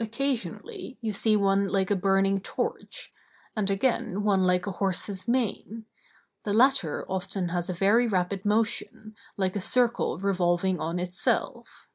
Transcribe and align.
Occasionally 0.00 0.98
you 1.00 1.12
see 1.12 1.36
one 1.36 1.68
like 1.68 1.88
a 1.88 1.94
burning 1.94 2.40
torch; 2.40 3.12
and 3.54 3.70
again 3.70 4.24
one 4.24 4.42
like 4.44 4.66
a 4.66 4.72
horse's 4.72 5.28
mane; 5.28 5.84
the 6.42 6.52
latter 6.52 7.04
often 7.08 7.50
has 7.50 7.70
a 7.70 7.72
very 7.72 8.08
rapid 8.08 8.44
motion, 8.44 9.14
like 9.36 9.54
a 9.54 9.60
circle 9.60 10.18
revolving 10.18 10.80
on 10.80 10.98
itself. 10.98 11.86